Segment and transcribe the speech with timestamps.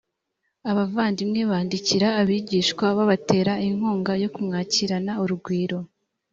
[0.69, 5.79] abavandimwe bandikira abigishwa babatera inkunga yo kumwakirana urugwiro